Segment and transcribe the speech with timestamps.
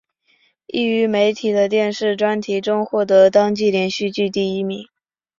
[0.65, 4.89] 亦于媒体的电视专题中获得当季连续剧第一位。